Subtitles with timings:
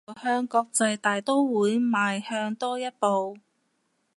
[0.07, 3.37] 又向國際大刀會邁向多一步